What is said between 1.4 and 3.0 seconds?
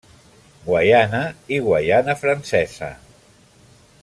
i Guaiana Francesa.